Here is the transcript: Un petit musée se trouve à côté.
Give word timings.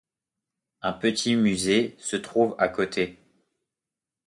Un 0.81 0.93
petit 0.93 1.35
musée 1.35 1.95
se 1.99 2.15
trouve 2.15 2.55
à 2.57 2.69
côté. 2.69 3.19